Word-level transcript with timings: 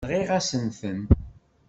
Nɣiɣ-asen-ten. 0.07 0.99